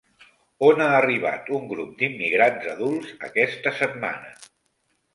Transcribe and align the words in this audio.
On 0.69 0.79
ha 0.85 0.87
arribat 1.01 1.51
un 1.59 1.69
grup 1.75 1.93
d'immigrants 2.01 2.67
adults 2.75 3.15
aquesta 3.31 3.79
setmana? 3.85 4.39